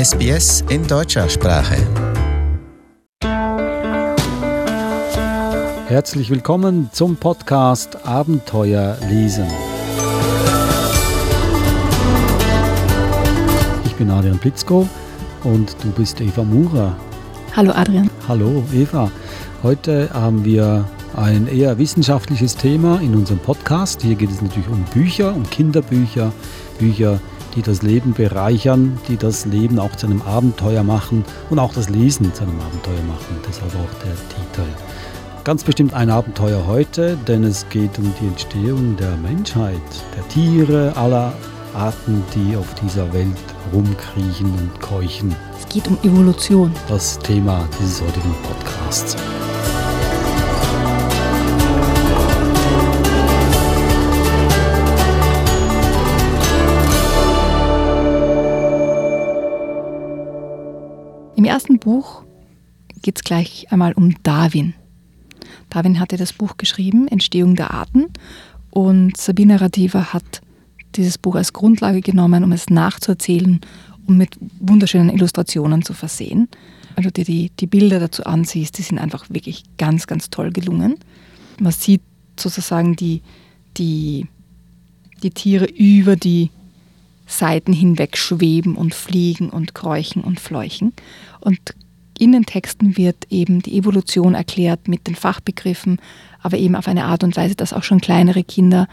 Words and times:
SBS 0.00 0.64
in 0.70 0.86
deutscher 0.86 1.28
Sprache. 1.28 1.76
Herzlich 5.88 6.30
willkommen 6.30 6.88
zum 6.90 7.16
Podcast 7.16 8.06
Abenteuer 8.06 8.96
lesen. 9.10 9.44
Ich 13.84 13.94
bin 13.96 14.08
Adrian 14.08 14.38
Plitzko 14.38 14.88
und 15.44 15.76
du 15.84 15.90
bist 15.90 16.18
Eva 16.22 16.44
Murer. 16.44 16.96
Hallo 17.54 17.72
Adrian. 17.72 18.08
Hallo 18.26 18.64
Eva. 18.72 19.10
Heute 19.62 20.08
haben 20.14 20.46
wir 20.46 20.88
ein 21.14 21.46
eher 21.46 21.76
wissenschaftliches 21.76 22.56
Thema 22.56 23.02
in 23.02 23.14
unserem 23.14 23.40
Podcast. 23.40 24.00
Hier 24.00 24.14
geht 24.14 24.30
es 24.30 24.40
natürlich 24.40 24.68
um 24.70 24.82
Bücher, 24.94 25.34
um 25.34 25.42
Kinderbücher, 25.50 26.32
Bücher, 26.78 27.20
die 27.54 27.62
das 27.62 27.82
Leben 27.82 28.12
bereichern, 28.12 28.98
die 29.08 29.16
das 29.16 29.46
Leben 29.46 29.78
auch 29.78 29.94
zu 29.96 30.06
einem 30.06 30.22
Abenteuer 30.22 30.82
machen 30.82 31.24
und 31.50 31.58
auch 31.58 31.72
das 31.72 31.88
Lesen 31.88 32.32
zu 32.34 32.42
einem 32.42 32.60
Abenteuer 32.60 33.02
machen. 33.06 33.36
Deshalb 33.48 33.72
auch 33.74 34.04
der 34.04 34.14
Titel. 34.14 34.68
Ganz 35.44 35.64
bestimmt 35.64 35.94
ein 35.94 36.10
Abenteuer 36.10 36.66
heute, 36.66 37.16
denn 37.26 37.44
es 37.44 37.68
geht 37.70 37.98
um 37.98 38.12
die 38.20 38.26
Entstehung 38.26 38.96
der 38.96 39.16
Menschheit, 39.16 39.80
der 40.16 40.28
Tiere 40.28 40.94
aller 40.96 41.32
Arten, 41.74 42.22
die 42.34 42.56
auf 42.56 42.74
dieser 42.74 43.10
Welt 43.12 43.28
rumkriechen 43.72 44.52
und 44.52 44.80
keuchen. 44.80 45.34
Es 45.58 45.68
geht 45.68 45.88
um 45.88 45.96
Evolution. 46.02 46.72
Das 46.88 47.18
Thema 47.18 47.66
dieses 47.78 48.02
heutigen 48.02 48.34
Podcasts. 48.42 49.16
Im 61.40 61.46
ersten 61.46 61.78
Buch 61.78 62.22
geht 63.00 63.16
es 63.16 63.24
gleich 63.24 63.66
einmal 63.72 63.94
um 63.94 64.14
Darwin. 64.24 64.74
Darwin 65.70 65.98
hatte 65.98 66.18
das 66.18 66.34
Buch 66.34 66.58
geschrieben, 66.58 67.08
Entstehung 67.08 67.56
der 67.56 67.70
Arten, 67.70 68.08
und 68.68 69.16
Sabine 69.16 69.58
Radiva 69.58 70.12
hat 70.12 70.42
dieses 70.96 71.16
Buch 71.16 71.36
als 71.36 71.54
Grundlage 71.54 72.02
genommen, 72.02 72.44
um 72.44 72.52
es 72.52 72.68
nachzuerzählen 72.68 73.58
und 74.06 74.18
mit 74.18 74.36
wunderschönen 74.58 75.08
Illustrationen 75.08 75.82
zu 75.82 75.94
versehen. 75.94 76.46
Wenn 76.94 77.04
du 77.04 77.10
dir 77.10 77.24
die, 77.24 77.50
die 77.58 77.66
Bilder 77.66 78.00
dazu 78.00 78.24
ansiehst, 78.24 78.76
die 78.76 78.82
sind 78.82 78.98
einfach 78.98 79.30
wirklich 79.30 79.62
ganz, 79.78 80.06
ganz 80.06 80.28
toll 80.28 80.52
gelungen. 80.52 80.98
Man 81.58 81.72
sieht 81.72 82.02
sozusagen 82.38 82.96
die, 82.96 83.22
die, 83.78 84.26
die 85.22 85.30
Tiere 85.30 85.64
über 85.64 86.16
die 86.16 86.50
Seiten 87.30 87.72
hinweg 87.72 88.16
schweben 88.16 88.74
und 88.74 88.94
fliegen 88.94 89.50
und 89.50 89.74
kräuchen 89.74 90.22
und 90.22 90.40
fleuchen. 90.40 90.92
Und 91.40 91.58
in 92.18 92.32
den 92.32 92.44
Texten 92.44 92.96
wird 92.96 93.26
eben 93.30 93.62
die 93.62 93.78
Evolution 93.78 94.34
erklärt 94.34 94.88
mit 94.88 95.06
den 95.06 95.14
Fachbegriffen, 95.14 96.00
aber 96.42 96.58
eben 96.58 96.76
auf 96.76 96.88
eine 96.88 97.04
Art 97.04 97.24
und 97.24 97.36
Weise, 97.36 97.54
dass 97.54 97.72
auch 97.72 97.82
schon 97.82 98.00
kleinere 98.00 98.44
Kinder 98.44 98.88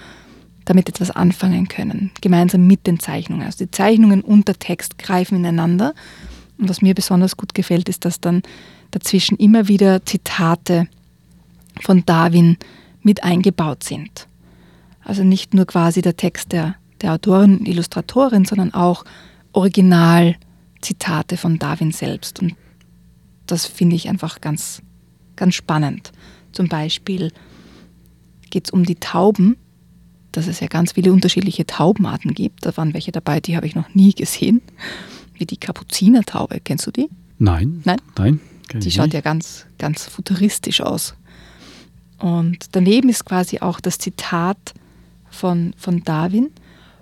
damit 0.66 0.90
etwas 0.90 1.12
anfangen 1.12 1.68
können, 1.68 2.12
gemeinsam 2.22 2.68
mit 2.68 2.88
den 2.88 3.00
Zeichnungen. 3.00 3.46
Also 3.46 3.66
die 3.66 3.72
Zeichnungen 3.72 4.22
und 4.22 4.48
der 4.48 4.60
Text 4.60 4.98
greifen 4.98 5.38
ineinander. 5.38 5.94
Und 6.58 6.70
was 6.70 6.82
mir 6.82 6.94
besonders 6.94 7.38
gut 7.38 7.54
gefällt, 7.54 7.90
ist, 7.90 8.06
dass 8.06 8.20
dann 8.20 8.44
dazwischen 8.92 9.38
immer 9.38 9.68
wieder 9.68 10.06
Zitate 10.06 10.88
von 11.82 12.06
Darwin 12.06 12.58
mit 13.02 13.24
eingebaut 13.24 13.84
sind. 13.84 14.28
Also 15.04 15.24
nicht 15.24 15.54
nur 15.54 15.66
quasi 15.66 16.02
der 16.02 16.18
Text 16.18 16.52
der 16.52 16.76
der 17.02 17.14
Autorin 17.14 17.60
und 17.60 17.68
Illustratorin, 17.68 18.46
sondern 18.46 18.74
auch 18.74 19.04
Originalzitate 19.54 21.38
von 21.38 21.60
Darwin 21.60 21.92
selbst. 21.92 22.42
Und 22.42 22.56
das 23.46 23.66
finde 23.66 23.96
ich 23.96 24.10
einfach 24.10 24.42
ganz, 24.42 24.82
ganz 25.36 25.56
spannend. 25.56 26.12
Zum 26.52 26.68
Beispiel 26.68 27.32
geht 28.50 28.66
es 28.66 28.72
um 28.72 28.86
die 28.86 28.96
Tauben, 28.96 29.58
dass 30.32 30.48
es 30.48 30.60
ja 30.60 30.68
ganz 30.68 30.94
viele 30.94 31.12
unterschiedliche 31.12 31.66
Taubenarten 31.66 32.34
gibt. 32.34 32.66
Da 32.66 32.76
waren 32.78 32.94
welche 32.94 33.12
dabei, 33.12 33.40
die 33.40 33.56
habe 33.56 33.66
ich 33.66 33.76
noch 33.76 33.94
nie 33.94 34.14
gesehen. 34.14 34.62
Wie 35.34 35.46
die 35.46 35.58
Kapuzinertaube. 35.58 36.60
Kennst 36.64 36.88
du 36.88 36.92
die? 36.92 37.10
Nein. 37.38 37.82
Nein? 37.86 38.02
Nein. 38.18 38.40
Die 38.74 38.92
schaut 38.92 39.14
ja 39.14 39.22
ganz, 39.22 39.66
ganz 39.78 40.06
futuristisch 40.06 40.82
aus. 40.82 41.16
Und 42.20 42.66
daneben 42.72 43.10
ist 43.10 43.26
quasi 43.26 43.60
auch 43.60 43.80
das 43.80 43.98
Zitat 43.98 44.74
von, 45.30 45.74
von 45.78 46.04
Darwin, 46.04 46.50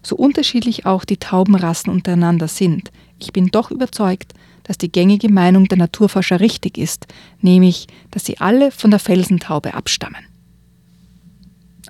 so 0.05 0.15
unterschiedlich 0.15 0.85
auch 0.85 1.05
die 1.05 1.17
Taubenrassen 1.17 1.91
untereinander 1.91 2.47
sind, 2.47 2.91
ich 3.19 3.33
bin 3.33 3.47
doch 3.47 3.71
überzeugt, 3.71 4.33
dass 4.63 4.77
die 4.77 4.91
gängige 4.91 5.29
Meinung 5.29 5.67
der 5.67 5.77
Naturforscher 5.77 6.39
richtig 6.39 6.77
ist, 6.77 7.07
nämlich, 7.41 7.87
dass 8.11 8.25
sie 8.25 8.39
alle 8.39 8.71
von 8.71 8.91
der 8.91 8.99
Felsentaube 8.99 9.73
abstammen. 9.73 10.25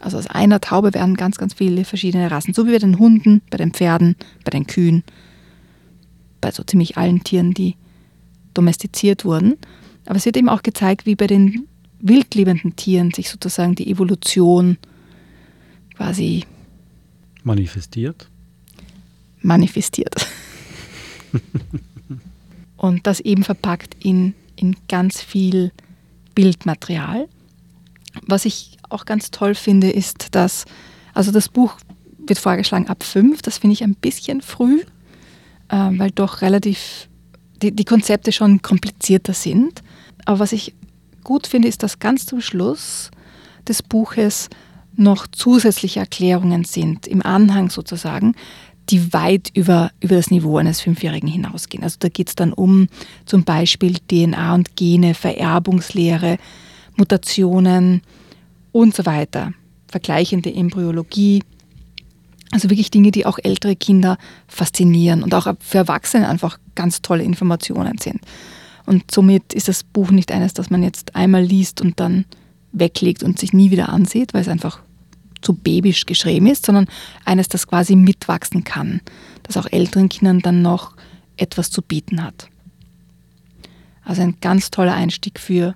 Also 0.01 0.17
aus 0.17 0.27
einer 0.27 0.61
Taube 0.61 0.93
werden 0.93 1.15
ganz, 1.15 1.37
ganz 1.37 1.53
viele 1.53 1.85
verschiedene 1.85 2.29
Rassen, 2.29 2.53
so 2.53 2.67
wie 2.67 2.71
bei 2.71 2.79
den 2.79 2.99
Hunden, 2.99 3.41
bei 3.49 3.57
den 3.57 3.71
Pferden, 3.71 4.15
bei 4.43 4.51
den 4.51 4.67
Kühen, 4.67 5.03
bei 6.41 6.51
so 6.51 6.63
ziemlich 6.63 6.97
allen 6.97 7.23
Tieren, 7.23 7.53
die 7.53 7.75
domestiziert 8.53 9.25
wurden. 9.25 9.55
Aber 10.05 10.17
es 10.17 10.25
wird 10.25 10.37
eben 10.37 10.49
auch 10.49 10.63
gezeigt, 10.63 11.05
wie 11.05 11.15
bei 11.15 11.27
den 11.27 11.67
wildlebenden 11.99 12.75
Tieren 12.75 13.11
sich 13.11 13.29
sozusagen 13.29 13.75
die 13.75 13.89
Evolution 13.89 14.77
quasi 15.95 16.43
Manifestiert? 17.45 18.27
Manifestiert. 19.41 20.15
und 22.77 23.05
das 23.05 23.19
eben 23.19 23.43
verpackt 23.43 23.95
in, 24.03 24.33
in 24.55 24.75
ganz 24.87 25.21
viel 25.21 25.71
Bildmaterial. 26.33 27.29
Was 28.25 28.45
ich 28.45 28.77
auch 28.89 29.05
ganz 29.05 29.29
toll 29.29 29.53
finde, 29.53 29.91
ist, 29.91 30.33
dass, 30.33 30.65
also 31.13 31.31
das 31.31 31.49
Buch 31.49 31.77
wird 32.17 32.39
vorgeschlagen 32.39 32.87
ab 32.87 33.03
fünf, 33.03 33.43
das 33.43 33.59
finde 33.59 33.73
ich 33.73 33.83
ein 33.83 33.93
bisschen 33.93 34.41
früh, 34.41 34.81
äh, 35.69 35.89
weil 35.91 36.09
doch 36.09 36.41
relativ 36.41 37.07
die, 37.61 37.71
die 37.71 37.85
Konzepte 37.85 38.31
schon 38.31 38.63
komplizierter 38.63 39.33
sind. 39.33 39.83
Aber 40.25 40.39
was 40.39 40.51
ich 40.51 40.73
gut 41.23 41.45
finde, 41.45 41.67
ist, 41.67 41.83
dass 41.83 41.99
ganz 41.99 42.25
zum 42.25 42.41
Schluss 42.41 43.11
des 43.67 43.83
Buches 43.83 44.49
noch 44.97 45.27
zusätzliche 45.27 45.99
Erklärungen 45.99 46.63
sind, 46.63 47.07
im 47.07 47.25
Anhang 47.25 47.69
sozusagen, 47.69 48.35
die 48.89 49.13
weit 49.13 49.49
über, 49.53 49.91
über 49.99 50.15
das 50.15 50.29
Niveau 50.29 50.57
eines 50.57 50.81
Fünfjährigen 50.81 51.27
hinausgehen. 51.27 51.83
Also 51.83 51.97
da 51.99 52.09
geht 52.09 52.29
es 52.29 52.35
dann 52.35 52.53
um 52.53 52.87
zum 53.25 53.43
Beispiel 53.43 53.97
DNA 54.07 54.53
und 54.53 54.75
Gene, 54.75 55.15
Vererbungslehre, 55.15 56.37
Mutationen 56.95 58.01
und 58.71 58.95
so 58.95 59.05
weiter, 59.05 59.53
vergleichende 59.87 60.53
Embryologie. 60.53 61.43
Also 62.51 62.69
wirklich 62.69 62.91
Dinge, 62.91 63.11
die 63.11 63.25
auch 63.25 63.39
ältere 63.41 63.75
Kinder 63.75 64.17
faszinieren 64.47 65.23
und 65.23 65.33
auch 65.33 65.51
für 65.59 65.79
Erwachsene 65.79 66.29
einfach 66.29 66.59
ganz 66.75 67.01
tolle 67.01 67.23
Informationen 67.23 67.97
sind. 67.97 68.21
Und 68.85 69.09
somit 69.09 69.53
ist 69.53 69.67
das 69.67 69.83
Buch 69.83 70.11
nicht 70.11 70.31
eines, 70.31 70.53
das 70.53 70.69
man 70.69 70.83
jetzt 70.83 71.15
einmal 71.15 71.43
liest 71.43 71.81
und 71.81 71.99
dann 71.99 72.25
weglegt 72.71 73.23
und 73.23 73.39
sich 73.39 73.51
nie 73.51 73.71
wieder 73.71 73.89
ansieht, 73.89 74.33
weil 74.33 74.41
es 74.41 74.47
einfach 74.47 74.81
zu 75.45 75.53
babysch 75.53 76.05
geschrieben 76.05 76.47
ist, 76.47 76.65
sondern 76.65 76.87
eines, 77.23 77.47
das 77.47 77.67
quasi 77.67 77.95
mitwachsen 77.95 78.63
kann, 78.63 79.01
das 79.43 79.57
auch 79.57 79.67
älteren 79.71 80.09
Kindern 80.09 80.39
dann 80.39 80.61
noch 80.61 80.95
etwas 81.37 81.69
zu 81.69 81.81
bieten 81.81 82.23
hat. 82.23 82.47
Also 84.03 84.21
ein 84.21 84.37
ganz 84.41 84.71
toller 84.71 84.93
Einstieg 84.93 85.39
für, 85.39 85.75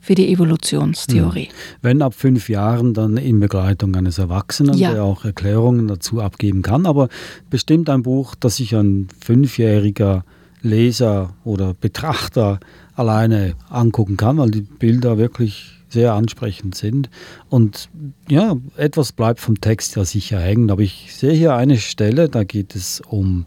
für 0.00 0.14
die 0.14 0.28
Evolutionstheorie. 0.32 1.46
Hm. 1.46 1.54
Wenn 1.82 2.02
ab 2.02 2.14
fünf 2.14 2.48
Jahren 2.48 2.94
dann 2.94 3.16
in 3.16 3.40
Begleitung 3.40 3.94
eines 3.96 4.18
Erwachsenen, 4.18 4.76
ja. 4.76 4.92
der 4.92 5.04
auch 5.04 5.24
Erklärungen 5.24 5.88
dazu 5.88 6.20
abgeben 6.20 6.62
kann, 6.62 6.86
aber 6.86 7.08
bestimmt 7.50 7.88
ein 7.90 8.02
Buch, 8.02 8.34
das 8.34 8.56
sich 8.56 8.74
ein 8.74 9.08
fünfjähriger 9.20 10.24
Leser 10.62 11.34
oder 11.44 11.74
Betrachter 11.74 12.58
alleine 12.94 13.54
angucken 13.68 14.16
kann, 14.16 14.38
weil 14.38 14.50
die 14.50 14.62
Bilder 14.62 15.18
wirklich 15.18 15.83
sehr 15.94 16.12
ansprechend 16.12 16.74
sind. 16.74 17.08
Und 17.48 17.88
ja, 18.28 18.56
etwas 18.76 19.12
bleibt 19.12 19.40
vom 19.40 19.60
Text 19.60 19.96
ja 19.96 20.04
sicher 20.04 20.38
hängen. 20.38 20.70
Aber 20.70 20.82
ich 20.82 21.14
sehe 21.14 21.32
hier 21.32 21.54
eine 21.54 21.78
Stelle, 21.78 22.28
da 22.28 22.44
geht 22.44 22.76
es 22.76 23.00
um 23.00 23.46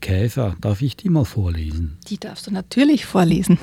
Käfer. 0.00 0.54
Darf 0.60 0.82
ich 0.82 0.96
die 0.96 1.08
mal 1.08 1.24
vorlesen? 1.24 1.98
Die 2.08 2.18
darfst 2.18 2.46
du 2.46 2.52
natürlich 2.52 3.04
vorlesen. 3.04 3.58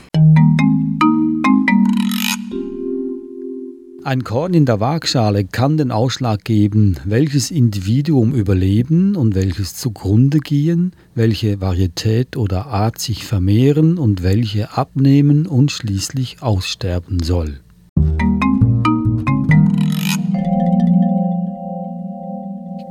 Ein 4.06 4.26
Korn 4.26 4.54
in 4.54 4.66
der 4.66 4.82
Waagschale 4.82 5.46
kann 5.46 5.78
den 5.78 5.90
Ausschlag 5.90 6.44
geben, 6.44 6.98
welches 7.06 7.52
Individuum 7.52 8.34
überleben 8.34 9.16
und 9.16 9.34
welches 9.34 9.76
zugrunde 9.76 10.40
gehen, 10.40 10.92
welche 11.16 11.62
Varietät 11.62 12.36
oder 12.36 12.66
Art 12.68 13.00
sich 13.00 13.24
vermehren 13.24 13.98
und 13.98 14.22
welche 14.22 14.76
abnehmen 14.76 15.48
und 15.48 15.72
schließlich 15.72 16.42
aussterben 16.42 17.24
soll. 17.24 17.63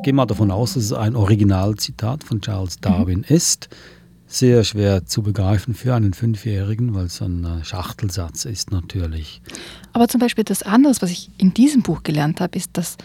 Gehe 0.02 0.12
mal 0.12 0.26
davon 0.26 0.50
aus, 0.50 0.75
dass 0.75 0.84
es 0.84 0.93
ein 0.93 1.16
Originalzitat 1.16 2.25
von 2.25 2.40
Charles 2.40 2.78
Darwin 2.81 3.20
mhm. 3.28 3.37
ist. 3.37 3.69
sehr 4.26 4.64
schwer 4.64 5.04
zu 5.04 5.22
begreifen 5.22 5.75
für 5.75 5.94
einen 5.94 6.14
Fünfjährigen, 6.14 6.94
weil 6.94 7.04
es 7.06 7.20
ein 7.20 7.44
äh, 7.44 7.64
Schachtelsatz 7.64 8.46
ist 8.46 8.70
natürlich. 8.70 9.43
Aber 9.93 10.08
zum 10.08 10.20
Beispiel 10.20 10.44
das 10.44 10.62
andere, 10.62 10.94
was 11.00 11.10
ich 11.10 11.31
in 11.37 11.52
diesem 11.52 11.82
Buch 11.82 12.02
gelernt 12.02 12.40
habe, 12.40 12.56
ist, 12.56 12.70
dass 12.72 12.96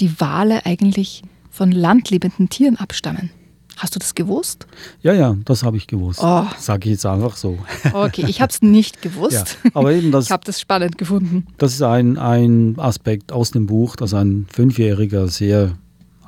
die 0.00 0.20
Wale 0.20 0.64
eigentlich 0.64 1.22
von 1.50 1.70
landlebenden 1.70 2.48
Tieren 2.48 2.76
abstammen. 2.76 3.30
Hast 3.76 3.94
du 3.94 3.98
das 3.98 4.14
gewusst? 4.14 4.66
Ja, 5.02 5.12
ja, 5.12 5.36
das 5.44 5.62
habe 5.62 5.76
ich 5.76 5.86
gewusst. 5.86 6.20
Oh. 6.22 6.44
Sage 6.58 6.88
ich 6.88 6.92
jetzt 6.92 7.06
einfach 7.06 7.36
so. 7.36 7.58
Okay, 7.92 8.26
ich 8.28 8.40
habe 8.40 8.50
es 8.50 8.62
nicht 8.62 9.00
gewusst. 9.02 9.58
Ja, 9.64 9.70
aber 9.74 9.92
eben 9.92 10.12
das, 10.12 10.26
ich 10.26 10.30
habe 10.30 10.44
das 10.44 10.60
spannend 10.60 10.98
gefunden. 10.98 11.46
Das 11.58 11.74
ist 11.74 11.82
ein, 11.82 12.18
ein 12.18 12.74
Aspekt 12.78 13.32
aus 13.32 13.52
dem 13.52 13.66
Buch, 13.66 13.96
das 13.96 14.12
ein 14.14 14.46
Fünfjähriger 14.50 15.28
sehr 15.28 15.76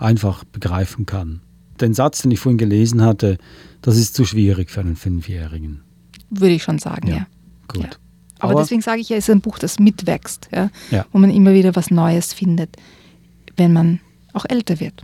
einfach 0.02 0.44
begreifen 0.44 1.06
kann. 1.06 1.40
Den 1.80 1.94
Satz, 1.94 2.22
den 2.22 2.30
ich 2.30 2.40
vorhin 2.40 2.58
gelesen 2.58 3.02
hatte, 3.02 3.38
das 3.80 3.96
ist 3.96 4.14
zu 4.14 4.24
schwierig 4.24 4.70
für 4.70 4.80
einen 4.80 4.96
Fünfjährigen. 4.96 5.80
Würde 6.30 6.54
ich 6.54 6.62
schon 6.62 6.78
sagen, 6.78 7.08
ja. 7.08 7.14
Ja, 7.16 7.26
Gut. 7.68 7.82
Ja. 7.84 7.90
Aber, 8.38 8.60
deswegen 8.60 8.80
sage 8.82 9.00
ich 9.00 9.08
ja, 9.08 9.16
es 9.16 9.28
ist 9.28 9.34
ein 9.34 9.40
Buch, 9.40 9.58
das 9.58 9.78
mitwächst, 9.78 10.48
ja, 10.52 10.68
Ja. 10.90 11.06
wo 11.12 11.18
man 11.18 11.30
immer 11.30 11.52
wieder 11.54 11.76
was 11.76 11.90
Neues 11.90 12.32
findet, 12.32 12.76
wenn 13.56 13.72
man 13.72 14.00
auch 14.32 14.44
älter 14.48 14.80
wird. 14.80 15.02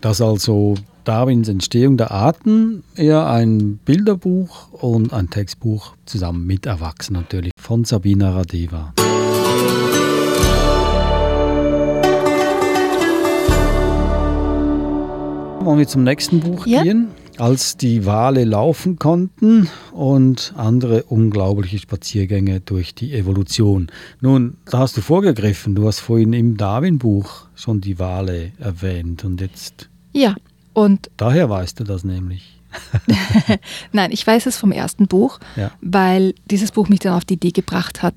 dass 0.00 0.20
also 0.20 0.74
Darwins 1.04 1.48
Entstehung 1.48 1.96
der 1.96 2.10
Arten 2.12 2.84
eher 2.94 3.26
ein 3.28 3.78
Bilderbuch 3.84 4.72
und 4.72 5.12
ein 5.12 5.30
Textbuch 5.30 5.94
zusammen 6.04 6.46
mit 6.46 6.66
Erwachsenen 6.66 7.22
natürlich 7.22 7.52
von 7.58 7.84
Sabina 7.84 8.30
Radeva. 8.32 8.92
Wollen 15.66 15.80
wir 15.80 15.88
zum 15.88 16.04
nächsten 16.04 16.38
Buch 16.38 16.64
Ja. 16.64 16.84
gehen? 16.84 17.08
Als 17.38 17.76
die 17.76 18.06
Wale 18.06 18.44
laufen 18.44 19.00
konnten 19.00 19.68
und 19.92 20.54
andere 20.56 21.02
unglaubliche 21.02 21.80
Spaziergänge 21.80 22.60
durch 22.60 22.94
die 22.94 23.12
Evolution. 23.12 23.88
Nun, 24.20 24.58
da 24.66 24.78
hast 24.78 24.96
du 24.96 25.00
vorgegriffen. 25.00 25.74
Du 25.74 25.84
hast 25.88 25.98
vorhin 25.98 26.32
im 26.34 26.56
Darwin-Buch 26.56 27.46
schon 27.56 27.80
die 27.80 27.98
Wale 27.98 28.52
erwähnt 28.60 29.24
und 29.24 29.40
jetzt 29.40 29.90
Ja, 30.12 30.36
und 30.72 31.10
Daher 31.16 31.50
weißt 31.50 31.80
du 31.80 31.84
das 31.84 32.04
nämlich. 32.04 32.60
nein, 33.92 34.12
ich 34.12 34.24
weiß 34.24 34.46
es 34.46 34.56
vom 34.56 34.70
ersten 34.70 35.08
Buch, 35.08 35.40
Ja. 35.56 35.72
weil 35.80 36.32
dieses 36.48 36.70
Buch 36.70 36.88
mich 36.88 37.00
dann 37.00 37.14
auf 37.14 37.24
die 37.24 37.34
Idee 37.34 37.50
gebracht 37.50 38.04
hat, 38.04 38.14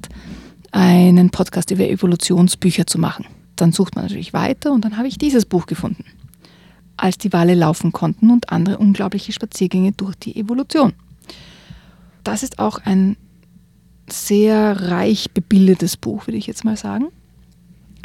einen 0.72 1.31
Podcast 1.31 1.72
über 1.72 1.90
Evolutionsbücher 1.90 2.86
zu 2.86 3.00
machen. 3.00 3.25
Dann 3.56 3.72
sucht 3.72 3.95
man 3.95 4.06
natürlich 4.06 4.34
weiter 4.34 4.72
und 4.72 4.86
dann 4.86 4.98
habe 4.98 5.07
ich 5.07 5.18
dieses 5.18 5.45
Buch 5.45 5.66
gefunden. 5.66 6.06
Als 7.01 7.18
die 7.18 7.31
Wale 7.31 7.56
laufen 7.56 7.92
konnten 7.92 8.30
und 8.30 8.51
andere 8.51 8.78
unglaubliche 8.78 9.31
Spaziergänge 9.31 9.94
durch 9.94 10.16
die 10.16 10.36
Evolution. 10.36 10.94
Das 12.24 12.44
ist 12.44 12.60
auch 12.60 12.80
ein 12.80 13.16
sehr 14.10 14.90
reich 14.90 15.31
bebildetes 15.31 15.96
Buch, 15.96 16.28
würde 16.28 16.38
ich 16.38 16.48
jetzt 16.48 16.66
mal 16.66 16.75
sagen, 16.75 17.07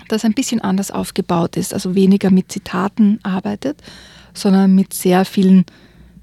das 0.08 0.25
ein 0.25 0.35
bisschen 0.35 0.61
anders 0.61 0.91
aufgebaut 0.91 1.56
ist, 1.56 1.73
also 1.73 1.94
weniger 1.94 2.31
mit 2.31 2.52
Zitaten 2.52 3.19
arbeitet, 3.23 3.82
sondern 4.35 4.75
mit 4.75 4.93
sehr 4.93 5.25
vielen, 5.25 5.64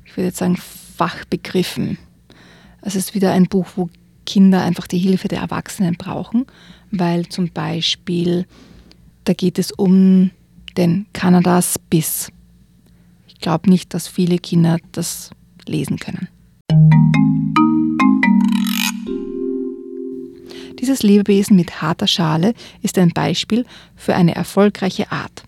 ich 0.05 0.15
würde 0.15 0.27
jetzt 0.27 0.37
sagen, 0.37 0.57
Fachbegriffen. 0.57 1.97
Es 2.81 2.95
ist 2.95 3.15
wieder 3.15 3.31
ein 3.31 3.45
Buch, 3.45 3.67
wo 3.75 3.89
Kinder 4.25 4.61
einfach 4.61 4.87
die 4.87 4.99
Hilfe 4.99 5.27
der 5.27 5.39
Erwachsenen 5.39 5.95
brauchen, 5.95 6.45
weil 6.91 7.27
zum 7.27 7.49
Beispiel 7.49 8.45
da 9.23 9.33
geht 9.33 9.59
es 9.59 9.71
um 9.71 10.31
den 10.77 11.05
Kanadas-Biss. 11.13 12.27
Ich 12.29 12.40
glaube 13.41 13.69
nicht, 13.69 13.93
dass 13.93 14.07
viele 14.07 14.37
Kinder 14.37 14.77
das 14.91 15.31
lesen 15.67 15.97
können. 15.97 16.27
Dieses 20.79 21.03
Lebewesen 21.03 21.55
mit 21.55 21.81
harter 21.81 22.07
Schale 22.07 22.53
ist 22.81 22.97
ein 22.97 23.09
Beispiel 23.09 23.65
für 23.95 24.15
eine 24.15 24.33
erfolgreiche 24.33 25.11
Art. 25.11 25.43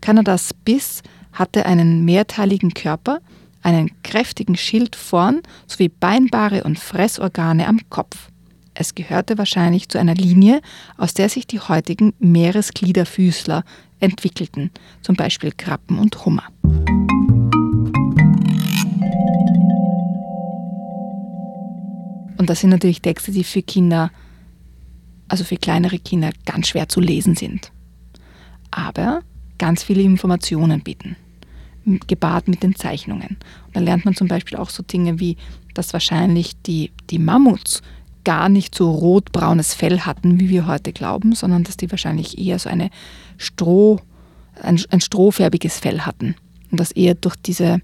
Kanadas 0.00 0.52
Biss 0.64 1.02
hatte 1.32 1.66
einen 1.66 2.04
mehrteiligen 2.04 2.74
Körper, 2.74 3.20
einen 3.62 3.90
kräftigen 4.02 4.56
Schild 4.56 4.96
vorn 4.96 5.42
sowie 5.68 5.88
beinbare 5.88 6.64
und 6.64 6.80
Fressorgane 6.80 7.68
am 7.68 7.78
Kopf. 7.90 8.28
Es 8.74 8.94
gehörte 8.94 9.38
wahrscheinlich 9.38 9.88
zu 9.88 9.98
einer 9.98 10.14
Linie, 10.14 10.60
aus 10.96 11.14
der 11.14 11.28
sich 11.28 11.46
die 11.46 11.60
heutigen 11.60 12.14
Meeresgliederfüßler 12.18 13.64
entwickelten, 14.00 14.70
zum 15.02 15.14
Beispiel 15.14 15.52
Krabben 15.56 15.98
und 15.98 16.24
Hummer. 16.24 16.44
Und 22.42 22.50
das 22.50 22.58
sind 22.58 22.70
natürlich 22.70 23.00
Texte, 23.00 23.30
die 23.30 23.44
für 23.44 23.62
Kinder, 23.62 24.10
also 25.28 25.44
für 25.44 25.56
kleinere 25.56 26.00
Kinder, 26.00 26.32
ganz 26.44 26.66
schwer 26.66 26.88
zu 26.88 27.00
lesen 27.00 27.36
sind. 27.36 27.70
Aber 28.72 29.22
ganz 29.58 29.84
viele 29.84 30.02
Informationen 30.02 30.80
bieten, 30.80 31.14
gepaart 32.08 32.48
mit 32.48 32.64
den 32.64 32.74
Zeichnungen. 32.74 33.36
Und 33.66 33.76
dann 33.76 33.84
lernt 33.84 34.04
man 34.04 34.16
zum 34.16 34.26
Beispiel 34.26 34.58
auch 34.58 34.70
so 34.70 34.82
Dinge 34.82 35.20
wie, 35.20 35.36
dass 35.74 35.92
wahrscheinlich 35.92 36.60
die, 36.62 36.90
die 37.10 37.20
Mammuts 37.20 37.80
gar 38.24 38.48
nicht 38.48 38.74
so 38.74 38.90
rotbraunes 38.90 39.72
Fell 39.72 40.00
hatten, 40.00 40.40
wie 40.40 40.48
wir 40.48 40.66
heute 40.66 40.92
glauben, 40.92 41.36
sondern 41.36 41.62
dass 41.62 41.76
die 41.76 41.92
wahrscheinlich 41.92 42.38
eher 42.38 42.58
so 42.58 42.68
eine 42.68 42.90
Stroh, 43.38 44.00
ein, 44.60 44.82
ein 44.90 45.00
strohfärbiges 45.00 45.78
Fell 45.78 46.00
hatten. 46.00 46.34
Und 46.72 46.80
dass 46.80 46.90
eher 46.90 47.14
durch 47.14 47.36
diese 47.36 47.80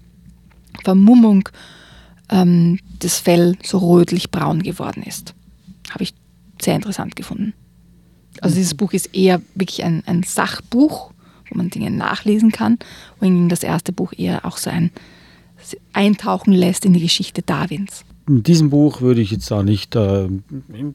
Vermummung 0.83 1.47
ähm, 2.29 2.79
das 2.99 3.19
Fell 3.19 3.57
so 3.63 3.77
rötlich-braun 3.79 4.63
geworden 4.63 5.03
ist. 5.03 5.33
Habe 5.89 6.03
ich 6.03 6.13
sehr 6.61 6.75
interessant 6.75 7.15
gefunden. 7.15 7.53
Also 8.41 8.55
dieses 8.55 8.75
Buch 8.75 8.93
ist 8.93 9.15
eher 9.15 9.41
wirklich 9.55 9.83
ein, 9.83 10.03
ein 10.05 10.23
Sachbuch, 10.23 11.11
wo 11.49 11.57
man 11.57 11.69
Dinge 11.69 11.91
nachlesen 11.91 12.51
kann, 12.51 12.77
wohingegen 13.19 13.49
das 13.49 13.63
erste 13.63 13.91
Buch 13.91 14.13
eher 14.15 14.45
auch 14.45 14.57
so 14.57 14.69
ein 14.69 14.91
Eintauchen 15.93 16.53
lässt 16.53 16.85
in 16.85 16.93
die 16.93 17.01
Geschichte 17.01 17.41
Darwins. 17.41 18.05
Mit 18.27 18.47
diesem 18.47 18.69
Buch 18.69 19.01
würde 19.01 19.21
ich 19.21 19.31
jetzt 19.31 19.51
auch 19.51 19.63
nicht 19.63 19.95
äh, 19.95 20.27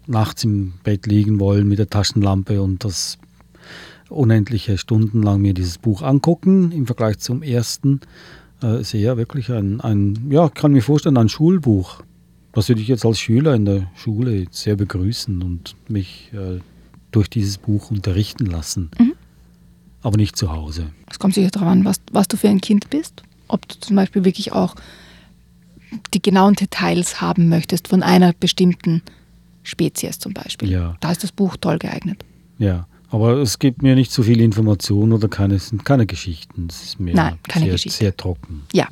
nachts 0.06 0.44
im 0.44 0.75
Bett 0.84 1.06
liegen 1.06 1.40
wollen 1.40 1.69
mit 1.69 1.80
der 1.80 1.90
Taschenlampe 1.90 2.62
und 2.62 2.84
das 2.84 3.19
unendliche 4.08 4.78
Stunden 4.78 5.22
lang 5.22 5.40
mir 5.40 5.54
dieses 5.54 5.78
Buch 5.78 6.02
angucken. 6.02 6.70
Im 6.70 6.87
Vergleich 6.87 7.19
zum 7.19 7.42
ersten 7.42 8.00
äh, 8.62 8.80
ist 8.80 8.94
eher 8.94 9.16
wirklich 9.16 9.50
ein, 9.50 9.80
ein, 9.80 10.30
ja, 10.30 10.49
kann 10.49 10.73
mir 10.73 10.82
vorstellen, 10.82 11.16
ein 11.16 11.28
Schulbuch. 11.28 12.02
Das 12.52 12.68
würde 12.68 12.80
ich 12.80 12.88
jetzt 12.88 13.04
als 13.04 13.18
Schüler 13.18 13.54
in 13.54 13.64
der 13.64 13.90
Schule 13.96 14.46
sehr 14.50 14.76
begrüßen 14.76 15.42
und 15.42 15.75
mich 15.88 16.30
äh, 16.32 16.61
durch 17.11 17.28
dieses 17.28 17.58
Buch 17.58 17.90
unterrichten 17.90 18.46
lassen. 18.46 18.90
Mhm. 18.99 19.14
Aber 20.02 20.16
nicht 20.16 20.37
zu 20.37 20.52
Hause. 20.52 20.90
Es 21.11 21.18
kommt 21.18 21.34
sicher 21.34 21.50
darauf 21.50 21.68
an, 21.68 21.84
was, 21.84 22.00
was 22.12 22.28
du 22.28 22.37
für 22.37 22.49
ein 22.49 22.61
Kind 22.61 22.90
bist. 22.90 23.23
Ob 23.49 23.66
du 23.68 23.78
zum 23.80 23.96
Beispiel 23.96 24.25
wirklich 24.25 24.52
auch 24.52 24.75
die 26.12 26.23
genauen 26.23 26.54
Details 26.54 27.20
haben 27.20 27.49
möchtest 27.49 27.88
von 27.88 28.02
einer 28.02 28.32
bestimmten 28.32 29.02
Spezies 29.62 30.18
zum 30.18 30.34
Beispiel. 30.34 30.70
Ja. 30.70 30.96
Da 31.00 31.12
ist 31.12 31.23
das 31.23 31.32
Buch 31.32 31.56
toll 31.56 31.78
geeignet. 31.78 32.25
Ja, 32.58 32.87
aber 33.14 33.38
es 33.38 33.59
gibt 33.59 33.83
mir 33.83 33.94
nicht 33.94 34.11
so 34.12 34.23
viel 34.23 34.40
Information 34.40 35.12
oder 35.12 35.28
keine, 35.28 35.59
sind 35.59 35.85
keine 35.85 36.06
Geschichten. 36.06 36.66
Es 36.68 36.83
ist 36.85 37.00
mehr 37.00 37.14
Nein, 37.14 37.38
keine 37.49 37.66
sehr, 37.66 37.73
Geschichte. 37.75 37.99
sehr 37.99 38.16
trocken. 38.16 38.62
Ja, 38.73 38.88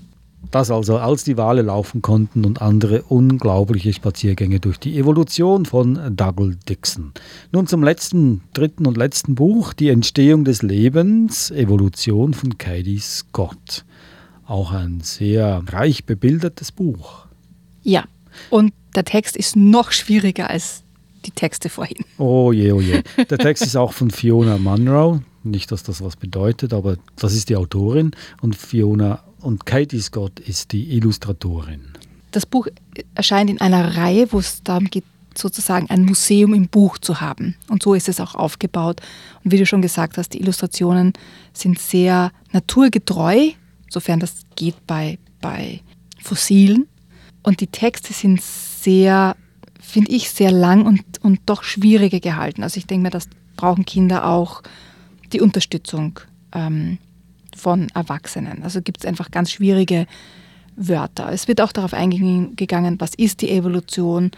Das 0.51 0.71
also, 0.71 0.99
als 0.99 1.25
die 1.25 1.37
Wale 1.37 1.63
laufen 1.63 2.03
konnten 2.03 2.45
und 2.45 2.61
andere 2.63 3.03
unglaubliche 3.03 3.93
Spaziergänge 3.93 4.61
durch 4.61 4.79
die 4.79 4.99
Evolution 4.99 5.65
von 5.67 5.99
Dougal 6.17 6.57
Dixon. 6.69 7.13
Nun 7.53 7.67
zum 7.67 7.83
letzten, 7.83 8.43
dritten 8.53 8.87
und 8.87 8.97
letzten 8.97 9.35
Buch, 9.35 9.73
Die 9.73 9.89
Entstehung 9.89 10.45
des 10.45 10.63
Lebens, 10.63 11.51
Evolution 11.51 12.35
von 12.35 12.59
Katie 12.59 12.99
Scott. 12.99 13.85
Auch 14.47 14.73
ein 14.73 15.01
sehr 15.01 15.63
reich 15.69 16.05
bebildertes 16.05 16.71
Buch. 16.73 17.27
ja. 17.83 18.05
Und 18.51 18.73
der 18.95 19.05
Text 19.05 19.37
ist 19.37 19.57
noch 19.57 19.93
schwieriger 19.93 20.49
als 20.51 20.82
die 21.25 21.31
Texte 21.31 21.69
vorhin. 21.69 22.05
Oh 22.19 22.53
je, 22.53 22.73
oh 22.73 22.81
je. 22.81 23.03
Der 23.31 23.39
Text 23.39 23.65
ist 23.65 23.77
auch 23.77 23.93
von 23.93 24.11
Fiona 24.11 24.59
Munro. 24.59 25.23
Nicht, 25.45 25.73
dass 25.73 25.83
das 25.83 26.03
was 26.03 26.17
bedeutet, 26.17 26.73
aber 26.73 26.97
das 27.17 27.35
ist 27.35 27.49
die 27.49 27.57
Autorin. 27.57 28.13
Und 28.41 28.57
Fiona 28.57 29.23
und 29.41 29.67
Katie 29.67 30.01
Scott 30.01 30.39
ist 30.41 30.73
die 30.73 30.95
Illustratorin. 30.97 31.93
Das 32.31 32.47
Buch 32.47 32.69
erscheint 33.15 33.51
in 33.51 33.61
einer 33.61 33.97
Reihe, 33.97 34.33
wo 34.33 34.39
es 34.39 34.63
darum 34.63 34.87
geht, 34.87 35.05
sozusagen 35.37 35.89
ein 35.91 36.05
Museum 36.05 36.55
im 36.55 36.69
Buch 36.69 36.99
zu 36.99 37.21
haben. 37.21 37.57
Und 37.69 37.83
so 37.83 37.95
ist 37.95 38.09
es 38.09 38.21
auch 38.21 38.35
aufgebaut. 38.35 39.01
Und 39.45 39.53
wie 39.53 39.59
du 39.59 39.67
schon 39.67 39.83
gesagt 39.83 40.19
hast, 40.19 40.31
die 40.31 40.41
Illustrationen 40.41 41.13
sind 41.53 41.79
sehr 41.79 42.33
naturgetreu, 42.53 43.51
sofern 43.89 44.21
das 44.21 44.35
geht 44.57 44.87
bei, 44.87 45.19
bei 45.41 45.81
Fossilen. 46.21 46.87
Und 47.43 47.61
die 47.61 47.67
Texte 47.67 48.13
sind 48.13 48.41
sehr, 48.41 49.37
finde 49.83 50.13
ich, 50.13 50.31
sehr 50.31 50.53
lang 50.53 50.87
und, 50.87 51.03
und 51.23 51.41
doch 51.47 51.63
schwieriger 51.65 52.21
gehalten. 52.21 52.63
Also 52.63 52.79
ich 52.79 52.87
denke 52.87 53.03
mir, 53.03 53.11
das 53.11 53.29
brauchen 53.57 53.85
Kinder 53.85 54.27
auch 54.27 54.63
die 55.33 55.41
Unterstützung 55.41 56.21
ähm, 56.55 56.99
von 57.55 57.89
Erwachsenen. 57.91 58.63
Also 58.63 58.81
gibt 58.81 59.01
es 59.01 59.07
einfach 59.07 59.31
ganz 59.31 59.51
schwierige 59.51 60.07
Wörter. 60.77 61.31
Es 61.31 61.49
wird 61.49 61.61
auch 61.61 61.73
darauf 61.73 61.93
eingegangen, 61.93 63.01
was 63.01 63.15
ist 63.15 63.43
die 63.43 63.51
Evolution, 63.51 64.31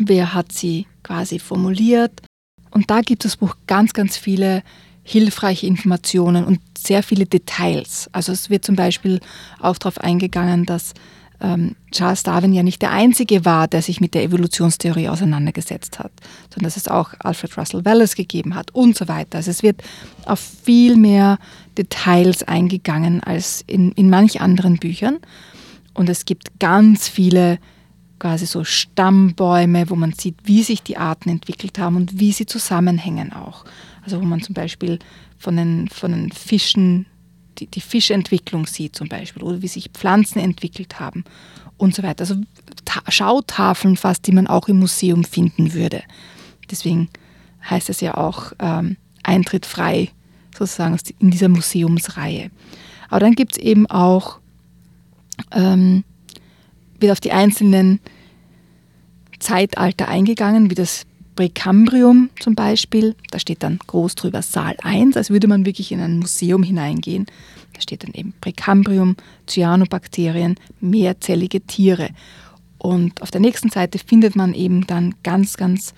wer 0.00 0.34
hat 0.34 0.50
sie 0.50 0.86
quasi 1.02 1.38
formuliert. 1.38 2.22
Und 2.70 2.90
da 2.90 3.02
gibt 3.02 3.24
das 3.24 3.36
Buch 3.36 3.54
ganz, 3.66 3.92
ganz 3.92 4.16
viele 4.16 4.62
hilfreiche 5.04 5.66
Informationen 5.66 6.44
und 6.44 6.60
sehr 6.78 7.02
viele 7.02 7.26
Details. 7.26 8.08
Also 8.12 8.32
es 8.32 8.50
wird 8.50 8.64
zum 8.64 8.76
Beispiel 8.76 9.20
auch 9.60 9.78
darauf 9.78 9.98
eingegangen, 9.98 10.64
dass 10.64 10.94
ähm, 11.42 11.74
Charles 11.90 12.22
Darwin 12.22 12.52
ja 12.52 12.62
nicht 12.62 12.80
der 12.80 12.92
Einzige 12.92 13.44
war, 13.44 13.68
der 13.68 13.82
sich 13.82 14.00
mit 14.00 14.14
der 14.14 14.22
Evolutionstheorie 14.22 15.08
auseinandergesetzt 15.08 15.98
hat, 15.98 16.12
sondern 16.50 16.64
dass 16.64 16.76
es 16.76 16.88
auch 16.88 17.14
Alfred 17.18 17.56
Russell 17.58 17.84
Wallace 17.84 18.14
gegeben 18.14 18.54
hat 18.54 18.72
und 18.72 18.96
so 18.96 19.08
weiter. 19.08 19.38
Also 19.38 19.50
es 19.50 19.62
wird 19.62 19.82
auf 20.24 20.38
viel 20.38 20.96
mehr 20.96 21.38
Details 21.76 22.44
eingegangen 22.44 23.22
als 23.22 23.64
in, 23.66 23.92
in 23.92 24.08
manch 24.08 24.40
anderen 24.40 24.76
Büchern. 24.76 25.18
Und 25.94 26.08
es 26.08 26.24
gibt 26.24 26.58
ganz 26.60 27.08
viele 27.08 27.58
quasi 28.18 28.46
so 28.46 28.62
Stammbäume, 28.62 29.90
wo 29.90 29.96
man 29.96 30.12
sieht, 30.12 30.36
wie 30.44 30.62
sich 30.62 30.82
die 30.82 30.96
Arten 30.96 31.28
entwickelt 31.28 31.78
haben 31.78 31.96
und 31.96 32.20
wie 32.20 32.32
sie 32.32 32.46
zusammenhängen 32.46 33.32
auch. 33.32 33.64
Also 34.04 34.20
wo 34.20 34.24
man 34.24 34.40
zum 34.40 34.54
Beispiel 34.54 35.00
von 35.36 35.56
den, 35.56 35.88
von 35.88 36.12
den 36.12 36.30
Fischen 36.30 37.06
die, 37.62 37.66
die 37.66 37.80
Fischentwicklung 37.80 38.66
sieht 38.66 38.96
zum 38.96 39.08
Beispiel 39.08 39.42
oder 39.42 39.62
wie 39.62 39.68
sich 39.68 39.90
Pflanzen 39.92 40.40
entwickelt 40.40 40.98
haben 40.98 41.24
und 41.76 41.94
so 41.94 42.02
weiter. 42.02 42.22
Also 42.22 42.36
Schautafeln 43.08 43.96
fast, 43.96 44.26
die 44.26 44.32
man 44.32 44.46
auch 44.46 44.68
im 44.68 44.78
Museum 44.78 45.24
finden 45.24 45.72
würde. 45.72 46.02
Deswegen 46.70 47.08
heißt 47.68 47.90
es 47.90 48.00
ja 48.00 48.16
auch 48.16 48.52
ähm, 48.58 48.96
Eintritt 49.22 49.66
frei 49.66 50.10
sozusagen 50.56 50.98
in 51.18 51.30
dieser 51.30 51.48
Museumsreihe. 51.48 52.50
Aber 53.08 53.20
dann 53.20 53.34
gibt 53.34 53.52
es 53.52 53.58
eben 53.58 53.86
auch, 53.86 54.38
ähm, 55.52 56.04
wird 56.98 57.12
auf 57.12 57.20
die 57.20 57.32
einzelnen 57.32 58.00
Zeitalter 59.38 60.08
eingegangen, 60.08 60.70
wie 60.70 60.74
das 60.74 61.04
Präkambrium 61.34 62.30
zum 62.38 62.54
Beispiel, 62.54 63.14
da 63.30 63.38
steht 63.38 63.62
dann 63.62 63.78
groß 63.78 64.14
drüber 64.14 64.42
Saal 64.42 64.76
1, 64.82 65.16
als 65.16 65.30
würde 65.30 65.48
man 65.48 65.64
wirklich 65.64 65.92
in 65.92 66.00
ein 66.00 66.18
Museum 66.18 66.62
hineingehen. 66.62 67.26
Da 67.72 67.80
steht 67.80 68.04
dann 68.04 68.12
eben 68.12 68.34
Präkambrium, 68.40 69.16
Cyanobakterien, 69.48 70.56
mehrzellige 70.80 71.60
Tiere. 71.62 72.10
Und 72.78 73.22
auf 73.22 73.30
der 73.30 73.40
nächsten 73.40 73.70
Seite 73.70 73.98
findet 73.98 74.36
man 74.36 74.54
eben 74.54 74.86
dann 74.86 75.14
ganz, 75.22 75.56
ganz 75.56 75.94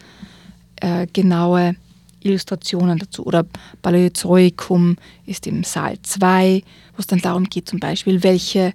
äh, 0.77 1.07
genaue 1.13 1.77
Illustrationen 2.21 2.99
dazu. 2.99 3.27
Oder 3.27 3.45
Paläozoikum 3.83 4.97
ist 5.27 5.47
im 5.47 5.65
Saal 5.65 5.99
2, 6.03 6.63
wo 6.97 7.01
es 7.01 7.07
dann 7.07 7.21
darum 7.21 7.45
geht, 7.45 7.69
zum 7.69 7.81
Beispiel, 7.81 8.23
welche 8.23 8.73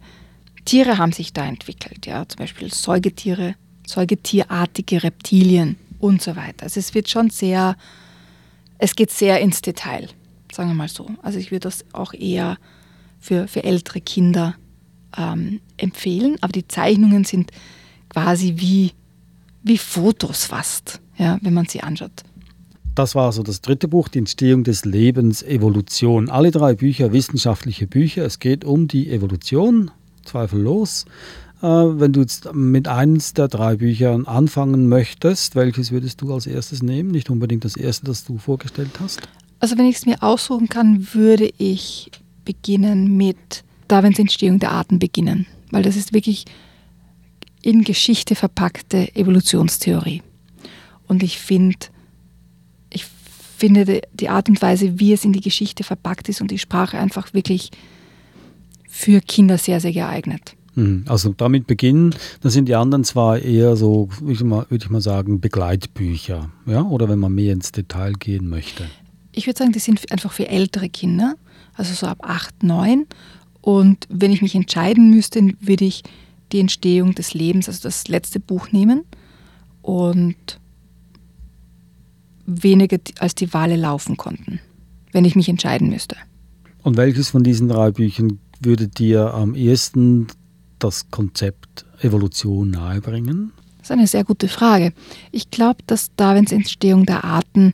Tiere 0.65 0.97
haben 0.97 1.13
sich 1.13 1.33
da 1.33 1.45
entwickelt. 1.45 2.05
Ja, 2.05 2.27
zum 2.27 2.39
Beispiel 2.39 2.73
Säugetiere, 2.73 3.55
säugetierartige 3.87 5.03
Reptilien 5.03 5.77
und 5.99 6.21
so 6.21 6.35
weiter. 6.35 6.63
Also 6.63 6.79
es 6.79 6.93
wird 6.93 7.09
schon 7.09 7.29
sehr, 7.29 7.75
es 8.77 8.95
geht 8.95 9.11
sehr 9.11 9.39
ins 9.39 9.61
Detail, 9.61 10.07
sagen 10.51 10.69
wir 10.69 10.75
mal 10.75 10.87
so. 10.87 11.09
Also 11.21 11.39
ich 11.39 11.51
würde 11.51 11.67
das 11.67 11.85
auch 11.93 12.13
eher 12.13 12.57
für, 13.19 13.47
für 13.47 13.63
ältere 13.63 14.01
Kinder 14.01 14.55
ähm, 15.17 15.59
empfehlen, 15.77 16.37
aber 16.41 16.51
die 16.51 16.67
Zeichnungen 16.67 17.23
sind 17.25 17.51
quasi 18.09 18.55
wie, 18.57 18.91
wie 19.63 19.77
Fotos 19.77 20.45
fast, 20.45 21.01
ja, 21.17 21.37
wenn 21.41 21.53
man 21.53 21.67
sie 21.67 21.81
anschaut. 21.81 22.23
Das 22.95 23.15
war 23.15 23.31
so 23.31 23.43
das 23.43 23.61
dritte 23.61 23.87
Buch, 23.87 24.09
die 24.09 24.19
Entstehung 24.19 24.63
des 24.63 24.83
Lebens, 24.83 25.41
Evolution. 25.43 26.29
Alle 26.29 26.51
drei 26.51 26.73
Bücher 26.73 27.13
wissenschaftliche 27.13 27.87
Bücher. 27.87 28.25
Es 28.25 28.39
geht 28.39 28.65
um 28.65 28.87
die 28.87 29.09
Evolution, 29.09 29.91
zweifellos. 30.25 31.05
Äh, 31.61 31.67
wenn 31.67 32.13
du 32.13 32.21
jetzt 32.21 32.53
mit 32.53 32.87
eines 32.87 33.33
der 33.33 33.47
drei 33.47 33.75
Büchern 33.75 34.25
anfangen 34.25 34.87
möchtest, 34.87 35.55
welches 35.55 35.91
würdest 35.91 36.21
du 36.21 36.33
als 36.33 36.47
erstes 36.47 36.81
nehmen? 36.81 37.11
Nicht 37.11 37.29
unbedingt 37.29 37.65
das 37.65 37.75
erste, 37.75 38.05
das 38.05 38.23
du 38.23 38.37
vorgestellt 38.37 38.99
hast? 38.99 39.21
Also 39.59 39.77
wenn 39.77 39.85
ich 39.85 39.97
es 39.97 40.05
mir 40.05 40.23
aussuchen 40.23 40.69
kann, 40.69 41.13
würde 41.13 41.49
ich 41.57 42.11
beginnen 42.45 43.17
mit 43.17 43.63
Darwins 43.89 44.19
Entstehung 44.19 44.59
der 44.59 44.71
Arten 44.71 44.99
beginnen, 44.99 45.47
weil 45.71 45.83
das 45.83 45.97
ist 45.97 46.13
wirklich 46.13 46.45
in 47.61 47.83
Geschichte 47.83 48.35
verpackte 48.35 49.13
Evolutionstheorie. 49.15 50.21
Und 51.07 51.23
ich 51.23 51.39
finde, 51.39 51.87
ich 52.89 53.05
finde 53.57 54.01
die 54.13 54.29
Art 54.29 54.47
und 54.47 54.61
Weise, 54.61 54.99
wie 54.99 55.11
es 55.11 55.25
in 55.25 55.33
die 55.33 55.41
Geschichte 55.41 55.83
verpackt 55.83 56.29
ist 56.29 56.39
und 56.39 56.51
die 56.51 56.59
Sprache 56.59 56.97
einfach 56.97 57.33
wirklich 57.33 57.71
für 58.87 59.19
Kinder 59.19 59.57
sehr, 59.57 59.81
sehr 59.81 59.91
geeignet. 59.91 60.55
Hm, 60.79 61.03
also 61.07 61.33
damit 61.35 61.67
beginnen, 61.67 62.15
dann 62.41 62.51
sind 62.51 62.69
die 62.69 62.75
anderen 62.75 63.03
zwar 63.03 63.39
eher 63.39 63.75
so, 63.75 64.07
würde 64.21 64.33
ich, 64.33 64.43
mal, 64.43 64.65
würde 64.69 64.85
ich 64.85 64.89
mal 64.89 65.01
sagen, 65.01 65.41
Begleitbücher, 65.41 66.49
ja, 66.65 66.83
oder 66.83 67.09
wenn 67.09 67.19
man 67.19 67.33
mehr 67.33 67.51
ins 67.51 67.73
Detail 67.73 68.13
gehen 68.13 68.47
möchte. 68.47 68.85
Ich 69.33 69.45
würde 69.45 69.59
sagen, 69.59 69.73
die 69.73 69.79
sind 69.79 70.09
einfach 70.11 70.31
für 70.31 70.47
ältere 70.47 70.87
Kinder, 70.89 71.35
also 71.73 71.93
so 71.93 72.07
ab 72.07 72.19
8, 72.21 72.63
9. 72.63 73.05
Und 73.61 74.07
wenn 74.09 74.31
ich 74.31 74.41
mich 74.41 74.55
entscheiden 74.55 75.09
müsste, 75.09 75.41
würde 75.59 75.83
ich 75.83 76.03
die 76.53 76.59
Entstehung 76.61 77.13
des 77.13 77.33
Lebens, 77.33 77.67
also 77.67 77.81
das 77.83 78.07
letzte 78.07 78.39
Buch 78.39 78.71
nehmen 78.71 79.03
und 79.81 80.59
weniger 82.45 82.97
als 83.19 83.35
die 83.35 83.53
Wale 83.53 83.75
laufen 83.75 84.15
konnten, 84.15 84.59
wenn 85.11 85.25
ich 85.25 85.35
mich 85.35 85.49
entscheiden 85.49 85.89
müsste. 85.89 86.15
Und 86.83 86.95
welches 86.95 87.29
von 87.29 87.43
diesen 87.43 87.67
drei 87.67 87.91
Büchern 87.91 88.39
würde 88.61 88.87
dir 88.87 89.33
am 89.33 89.55
ehesten 89.55 90.27
das 90.79 91.09
Konzept 91.11 91.85
Evolution 92.01 92.71
nahebringen? 92.71 93.51
Das 93.77 93.87
ist 93.87 93.91
eine 93.91 94.07
sehr 94.07 94.23
gute 94.23 94.47
Frage. 94.47 94.93
Ich 95.31 95.51
glaube, 95.51 95.83
dass 95.87 96.11
Darwins 96.15 96.51
Entstehung 96.51 97.05
der 97.05 97.23
Arten 97.23 97.73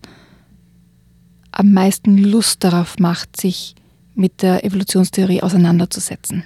am 1.52 1.72
meisten 1.72 2.18
Lust 2.18 2.64
darauf 2.64 3.00
macht, 3.00 3.40
sich 3.40 3.76
mit 4.14 4.42
der 4.42 4.64
Evolutionstheorie 4.64 5.42
auseinanderzusetzen. 5.42 6.44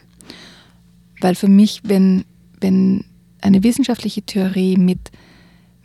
Weil 1.21 1.35
für 1.35 1.47
mich, 1.47 1.81
wenn, 1.83 2.25
wenn 2.61 3.05
eine 3.41 3.63
wissenschaftliche 3.63 4.21
Theorie 4.21 4.77
mit, 4.77 5.11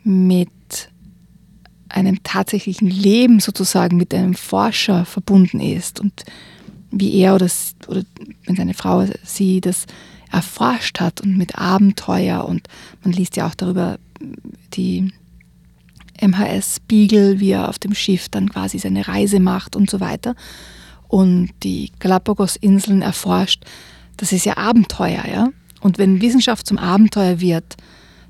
mit 0.03 0.49
einem 1.89 2.23
tatsächlichen 2.23 2.89
Leben 2.89 3.39
sozusagen, 3.39 3.97
mit 3.97 4.13
einem 4.13 4.33
Forscher 4.33 5.05
verbunden 5.05 5.59
ist 5.59 5.99
und 5.99 6.23
wie 6.91 7.19
er 7.19 7.35
oder, 7.35 7.49
oder 7.87 8.03
wenn 8.45 8.55
seine 8.55 8.73
Frau 8.73 9.05
sie 9.23 9.61
das 9.61 9.85
erforscht 10.31 10.99
hat 10.99 11.21
und 11.21 11.37
mit 11.37 11.57
Abenteuer 11.57 12.45
und 12.45 12.67
man 13.03 13.13
liest 13.13 13.37
ja 13.37 13.47
auch 13.47 13.55
darüber 13.55 13.97
die 14.73 15.11
MHS 16.21 16.79
Beagle, 16.87 17.39
wie 17.39 17.51
er 17.51 17.69
auf 17.69 17.79
dem 17.79 17.93
Schiff 17.93 18.29
dann 18.29 18.49
quasi 18.49 18.79
seine 18.79 19.07
Reise 19.07 19.39
macht 19.39 19.75
und 19.75 19.89
so 19.89 19.99
weiter 19.99 20.35
und 21.07 21.51
die 21.63 21.91
Galapagos-Inseln 21.99 23.01
erforscht. 23.01 23.63
Das 24.17 24.31
ist 24.31 24.45
ja 24.45 24.57
Abenteuer, 24.57 25.25
ja. 25.27 25.49
Und 25.81 25.97
wenn 25.97 26.21
Wissenschaft 26.21 26.65
zum 26.65 26.77
Abenteuer 26.77 27.39
wird, 27.39 27.75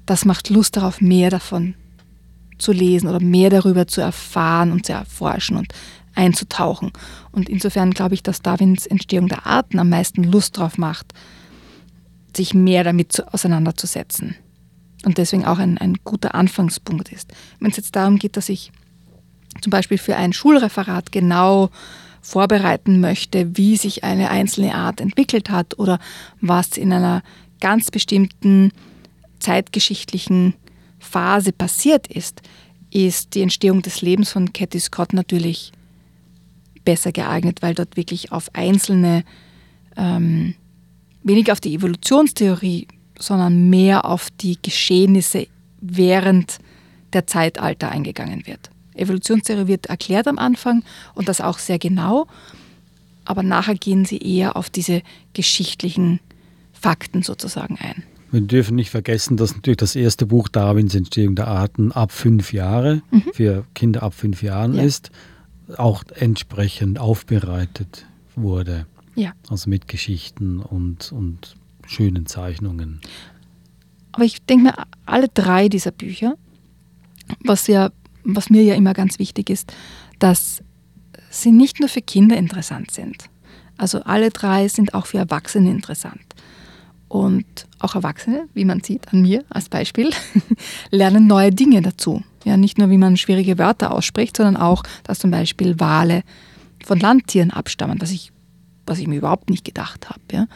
das 0.05 0.25
macht 0.25 0.49
Lust 0.49 0.75
darauf, 0.75 0.99
mehr 0.99 1.29
davon 1.29 1.75
zu 2.57 2.71
lesen 2.71 3.07
oder 3.07 3.19
mehr 3.19 3.49
darüber 3.49 3.87
zu 3.87 4.01
erfahren 4.01 4.71
und 4.71 4.85
zu 4.85 4.93
erforschen 4.93 5.57
und 5.57 5.73
einzutauchen. 6.15 6.91
Und 7.31 7.49
insofern 7.49 7.91
glaube 7.91 8.15
ich, 8.15 8.23
dass 8.23 8.41
Darwins 8.41 8.85
Entstehung 8.85 9.27
der 9.27 9.45
Arten 9.45 9.79
am 9.79 9.89
meisten 9.89 10.23
Lust 10.23 10.57
darauf 10.57 10.77
macht, 10.77 11.13
sich 12.36 12.54
mehr 12.54 12.84
damit 12.84 13.24
auseinanderzusetzen. 13.34 14.36
Und 15.06 15.18
deswegen 15.18 15.46
auch 15.46 15.60
ein, 15.60 15.77
ein 15.77 15.96
guter 16.04 16.36
Anfangspunkt 16.36 17.12
ist. 17.12 17.32
Wenn 17.60 17.72
es 17.72 17.77
jetzt 17.77 17.96
darum 17.96 18.18
geht, 18.18 18.38
dass 18.38 18.50
ich 18.50 18.72
zum 19.62 19.70
Beispiel 19.70 19.98
für 19.98 20.15
ein 20.15 20.34
Schulreferat 20.34 21.12
genau 21.12 21.70
vorbereiten 22.22 23.00
möchte, 23.00 23.56
wie 23.56 23.77
sich 23.77 24.04
eine 24.04 24.32
einzelne 24.32 24.74
Art 24.74 25.00
entwickelt 25.00 25.50
hat 25.50 25.77
oder 25.77 26.00
was 26.42 26.75
in 26.75 26.92
einer 26.92 27.22
ganz 27.62 27.92
bestimmten 27.92 28.72
zeitgeschichtlichen 29.39 30.56
Phase 30.98 31.51
passiert 31.51 32.08
ist, 32.08 32.42
ist 32.89 33.36
die 33.36 33.42
Entstehung 33.42 33.82
des 33.84 34.01
Lebens 34.01 34.32
von 34.32 34.54
Cathy 34.54 34.80
Scott 34.80 35.13
natürlich 35.13 35.72
besser 36.84 37.12
geeignet, 37.12 37.62
weil 37.62 37.75
dort 37.75 37.96
wirklich 37.96 38.32
auf 38.32 38.50
einzelne 38.54 39.24
ähm, 39.98 40.56
weniger 41.25 41.51
auf 41.51 41.60
die 41.60 41.74
Evolutionstheorie, 41.75 42.88
sondern 43.20 43.70
mehr 43.70 44.05
auf 44.05 44.29
die 44.29 44.58
Geschehnisse 44.62 45.48
während 45.82 46.60
der 47.13 47.27
Zeitalter 47.27 47.91
eingegangen 47.91 48.48
wird. 48.48 48.70
Evolutionstheorie 48.94 49.67
wird 49.67 49.88
erklärt 49.88 50.27
am 50.27 50.39
Anfang 50.39 50.84
und 51.15 51.27
das 51.27 51.41
auch 51.41 51.60
sehr 51.60 51.79
genau, 51.79 52.27
aber 53.25 53.44
nachher 53.44 53.75
gehen 53.75 54.05
sie 54.05 54.20
eher 54.20 54.55
auf 54.55 54.70
diese 54.70 55.01
geschichtlichen 55.34 56.20
Fakten 56.72 57.24
sozusagen 57.24 57.77
ein. 57.79 58.03
Wir 58.32 58.41
dürfen 58.41 58.75
nicht 58.75 58.89
vergessen, 58.89 59.38
dass 59.38 59.55
natürlich 59.55 59.77
das 59.77 59.96
erste 59.96 60.25
Buch 60.25 60.50
Darwins 60.50 60.94
Entstehung 60.94 61.36
der 61.36 61.48
Arten 61.48 61.91
ab 61.91 62.12
fünf 62.12 62.53
Jahre 62.53 63.01
mhm. 63.10 63.24
für 63.34 63.65
Kinder 63.74 64.03
ab 64.03 64.13
fünf 64.13 64.44
Jahren 64.44 64.75
ja. 64.75 64.84
ist, 64.84 65.10
auch 65.77 66.03
entsprechend 66.13 67.00
aufbereitet 67.00 68.05
wurde. 68.36 68.86
Ja. 69.15 69.34
Also 69.50 69.69
mit 69.69 69.88
Geschichten 69.88 70.60
und, 70.60 71.12
und 71.12 71.55
schönen 71.88 72.25
Zeichnungen. 72.25 73.01
Aber 74.12 74.24
ich 74.24 74.45
denke 74.45 74.65
mir, 74.65 74.74
alle 75.05 75.27
drei 75.29 75.69
dieser 75.69 75.91
Bücher, 75.91 76.38
was, 77.43 77.67
ja, 77.67 77.91
was 78.24 78.50
mir 78.50 78.63
ja 78.63 78.75
immer 78.75 78.93
ganz 78.93 79.19
wichtig 79.19 79.50
ist, 79.50 79.74
dass 80.19 80.63
sie 81.29 81.51
nicht 81.51 81.79
nur 81.79 81.89
für 81.89 82.01
Kinder 82.01 82.38
interessant 82.38 82.91
sind. 82.91 83.29
Also 83.77 84.01
alle 84.03 84.29
drei 84.29 84.67
sind 84.67 84.93
auch 84.93 85.05
für 85.05 85.17
Erwachsene 85.17 85.69
interessant. 85.69 86.22
Und 87.07 87.45
auch 87.79 87.95
Erwachsene, 87.95 88.48
wie 88.53 88.65
man 88.65 88.81
sieht 88.81 89.13
an 89.13 89.22
mir 89.22 89.43
als 89.50 89.69
Beispiel, 89.69 90.12
lernen 90.91 91.27
neue 91.27 91.51
Dinge 91.51 91.81
dazu. 91.81 92.24
Ja, 92.45 92.57
nicht 92.57 92.77
nur, 92.77 92.89
wie 92.89 92.98
man 92.98 93.17
schwierige 93.17 93.57
Wörter 93.57 93.91
ausspricht, 93.91 94.38
sondern 94.38 94.57
auch, 94.57 94.84
dass 95.03 95.19
zum 95.19 95.31
Beispiel 95.31 95.79
Wale 95.79 96.24
von 96.84 97.00
Landtieren 97.00 97.51
abstammen, 97.51 98.00
was 98.00 98.12
ich, 98.12 98.31
was 98.86 99.00
ich 99.00 99.08
mir 99.08 99.18
überhaupt 99.18 99.50
nicht 99.50 99.65
gedacht 99.65 100.10
habe. 100.10 100.22
Ja. 100.32 100.48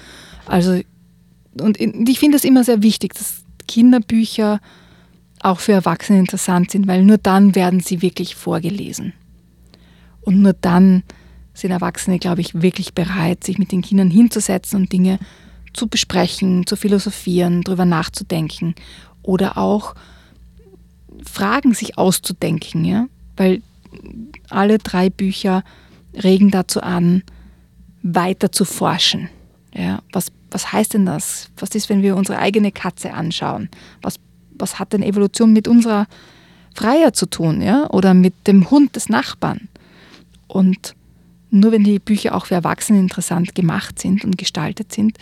Also, 0.45 0.79
und 1.59 1.79
ich 1.79 2.19
finde 2.19 2.37
es 2.37 2.43
immer 2.43 2.63
sehr 2.63 2.81
wichtig, 2.83 3.13
dass 3.13 3.43
Kinderbücher 3.67 4.59
auch 5.41 5.59
für 5.59 5.71
Erwachsene 5.71 6.19
interessant 6.19 6.71
sind, 6.71 6.87
weil 6.87 7.03
nur 7.03 7.17
dann 7.17 7.55
werden 7.55 7.79
sie 7.79 8.01
wirklich 8.01 8.35
vorgelesen. 8.35 9.13
Und 10.21 10.41
nur 10.41 10.53
dann 10.53 11.03
sind 11.53 11.71
Erwachsene, 11.71 12.19
glaube 12.19 12.41
ich, 12.41 12.61
wirklich 12.61 12.93
bereit, 12.93 13.43
sich 13.43 13.57
mit 13.57 13.71
den 13.71 13.81
Kindern 13.81 14.09
hinzusetzen 14.09 14.81
und 14.81 14.91
Dinge 14.91 15.19
zu 15.73 15.87
besprechen, 15.87 16.65
zu 16.65 16.75
philosophieren, 16.75 17.61
darüber 17.63 17.85
nachzudenken 17.85 18.75
oder 19.21 19.57
auch 19.57 19.95
Fragen 21.23 21.73
sich 21.73 21.97
auszudenken, 21.97 22.85
ja? 22.85 23.07
weil 23.37 23.61
alle 24.49 24.77
drei 24.77 25.09
Bücher 25.09 25.63
regen 26.13 26.51
dazu 26.51 26.81
an, 26.81 27.23
weiter 28.03 28.51
zu 28.51 28.65
forschen. 28.65 29.29
Ja? 29.73 30.01
Was, 30.11 30.31
was 30.51 30.71
heißt 30.71 30.93
denn 30.93 31.05
das? 31.05 31.49
Was 31.57 31.69
ist, 31.71 31.89
wenn 31.89 32.01
wir 32.01 32.15
unsere 32.15 32.39
eigene 32.39 32.71
Katze 32.71 33.13
anschauen? 33.13 33.69
Was, 34.01 34.15
was 34.57 34.79
hat 34.79 34.93
denn 34.93 35.03
Evolution 35.03 35.53
mit 35.53 35.67
unserer 35.67 36.07
Freier 36.73 37.13
zu 37.13 37.25
tun 37.25 37.61
ja? 37.61 37.89
oder 37.89 38.13
mit 38.13 38.47
dem 38.47 38.69
Hund 38.69 38.95
des 38.95 39.09
Nachbarn? 39.09 39.69
Und 40.47 40.95
nur 41.51 41.71
wenn 41.71 41.83
die 41.83 41.99
Bücher 41.99 42.35
auch 42.35 42.47
für 42.47 42.55
Erwachsene 42.55 42.99
interessant 42.99 43.55
gemacht 43.55 43.99
sind 43.99 44.23
und 44.23 44.37
gestaltet 44.37 44.93
sind, 44.93 45.17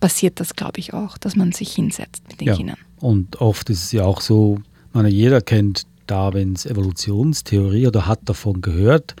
passiert 0.00 0.40
das, 0.40 0.54
glaube 0.54 0.78
ich, 0.78 0.94
auch, 0.94 1.18
dass 1.18 1.36
man 1.36 1.52
sich 1.52 1.72
hinsetzt 1.72 2.22
mit 2.28 2.40
den 2.40 2.48
ja. 2.48 2.56
Kindern. 2.56 2.76
Und 3.00 3.40
oft 3.40 3.70
ist 3.70 3.84
es 3.84 3.92
ja 3.92 4.04
auch 4.04 4.20
so, 4.20 4.60
meine, 4.92 5.08
jeder 5.08 5.40
kennt 5.40 5.86
Darwins 6.10 6.66
Evolutionstheorie 6.66 7.86
oder 7.86 8.06
hat 8.06 8.20
davon 8.24 8.60
gehört, 8.60 9.14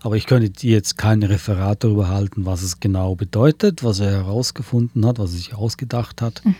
aber 0.00 0.16
ich 0.16 0.26
könnte 0.26 0.66
jetzt 0.66 0.98
kein 0.98 1.22
Referat 1.22 1.82
darüber 1.82 2.08
halten, 2.08 2.44
was 2.46 2.62
es 2.62 2.80
genau 2.80 3.14
bedeutet, 3.14 3.82
was 3.82 4.00
er 4.00 4.12
herausgefunden 4.12 5.04
hat, 5.06 5.18
was 5.18 5.32
er 5.32 5.36
sich 5.36 5.54
ausgedacht 5.54 6.22
hat. 6.22 6.42
Mhm. 6.44 6.54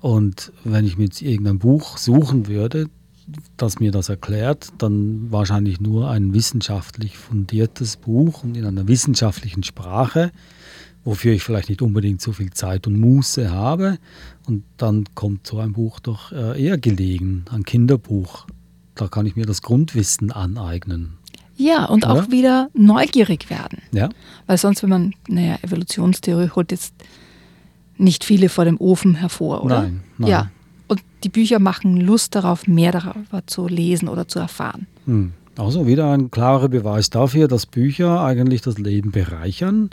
Und 0.00 0.52
wenn 0.64 0.84
ich 0.84 0.98
mir 0.98 1.04
jetzt 1.04 1.22
irgendein 1.22 1.58
Buch 1.58 1.96
suchen 1.96 2.46
würde, 2.46 2.88
das 3.56 3.80
mir 3.80 3.90
das 3.90 4.08
erklärt, 4.08 4.68
dann 4.78 5.30
wahrscheinlich 5.30 5.80
nur 5.80 6.10
ein 6.10 6.34
wissenschaftlich 6.34 7.16
fundiertes 7.16 7.96
Buch 7.96 8.44
und 8.44 8.56
in 8.56 8.66
einer 8.66 8.86
wissenschaftlichen 8.86 9.62
Sprache, 9.62 10.30
wofür 11.04 11.32
ich 11.32 11.42
vielleicht 11.42 11.68
nicht 11.68 11.82
unbedingt 11.82 12.20
so 12.20 12.32
viel 12.32 12.52
Zeit 12.52 12.86
und 12.86 12.98
Muße 12.98 13.50
habe. 13.50 13.98
Und 14.46 14.64
dann 14.76 15.04
kommt 15.14 15.46
so 15.46 15.58
ein 15.58 15.72
Buch 15.72 16.00
doch 16.00 16.32
äh, 16.32 16.62
eher 16.62 16.78
gelegen, 16.78 17.44
ein 17.50 17.64
Kinderbuch. 17.64 18.46
Da 18.94 19.08
kann 19.08 19.26
ich 19.26 19.36
mir 19.36 19.46
das 19.46 19.62
Grundwissen 19.62 20.30
aneignen. 20.30 21.18
Ja, 21.56 21.84
und 21.84 22.06
auch 22.06 22.16
ja? 22.26 22.30
wieder 22.30 22.70
neugierig 22.74 23.48
werden. 23.50 23.78
Ja. 23.92 24.08
Weil 24.46 24.58
sonst, 24.58 24.82
wenn 24.82 24.90
man, 24.90 25.14
naja, 25.28 25.56
Evolutionstheorie 25.62 26.50
holt 26.54 26.72
jetzt 26.72 26.94
nicht 27.96 28.24
viele 28.24 28.48
vor 28.48 28.64
dem 28.64 28.80
Ofen 28.80 29.14
hervor, 29.14 29.64
oder? 29.64 29.82
Nein, 29.82 30.00
nein. 30.18 30.30
Ja, 30.30 30.50
und 30.88 31.00
die 31.22 31.28
Bücher 31.28 31.58
machen 31.58 32.00
Lust 32.00 32.34
darauf, 32.34 32.66
mehr 32.66 32.92
darüber 32.92 33.46
zu 33.46 33.68
lesen 33.68 34.08
oder 34.08 34.28
zu 34.28 34.38
erfahren. 34.38 34.86
Hm. 35.06 35.32
Also 35.56 35.86
wieder 35.86 36.10
ein 36.10 36.32
klarer 36.32 36.68
Beweis 36.68 37.10
dafür, 37.10 37.46
dass 37.46 37.66
Bücher 37.66 38.24
eigentlich 38.24 38.60
das 38.60 38.76
Leben 38.76 39.12
bereichern. 39.12 39.90